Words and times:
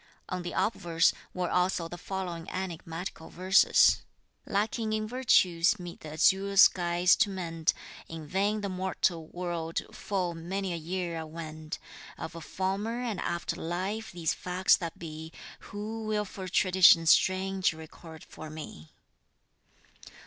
On 0.29 0.41
the 0.41 0.53
obverse, 0.53 1.13
were 1.31 1.51
also 1.51 1.87
the 1.87 1.95
following 1.95 2.49
enigmatical 2.49 3.29
verses: 3.29 4.01
Lacking 4.47 4.93
in 4.93 5.07
virtues 5.07 5.77
meet 5.77 5.99
the 5.99 6.13
azure 6.13 6.57
skies 6.57 7.15
to 7.17 7.29
mend, 7.29 7.71
In 8.09 8.25
vain 8.25 8.61
the 8.61 8.67
mortal 8.67 9.27
world 9.27 9.81
full 9.91 10.33
many 10.33 10.73
a 10.73 10.75
year 10.75 11.19
I 11.19 11.23
wend, 11.25 11.77
Of 12.17 12.33
a 12.33 12.41
former 12.41 12.99
and 12.99 13.19
after 13.19 13.55
life 13.57 14.11
these 14.11 14.33
facts 14.33 14.75
that 14.77 14.97
be, 14.97 15.31
Who 15.69 16.03
will 16.07 16.25
for 16.25 16.45
a 16.45 16.49
tradition 16.49 17.05
strange 17.05 17.71
record 17.71 18.23
for 18.23 18.49
me? 18.49 18.89